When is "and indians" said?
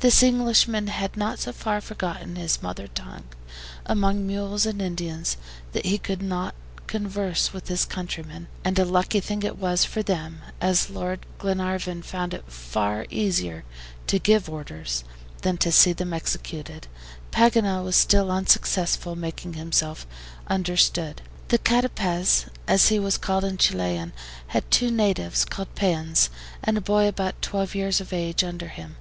4.66-5.38